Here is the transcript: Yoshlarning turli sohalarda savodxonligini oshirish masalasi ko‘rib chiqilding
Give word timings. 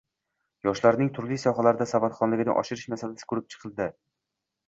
Yoshlarning 0.67 1.09
turli 1.17 1.37
sohalarda 1.43 1.85
savodxonligini 1.91 2.55
oshirish 2.63 2.87
masalasi 2.95 3.31
ko‘rib 3.35 3.51
chiqilding 3.55 3.93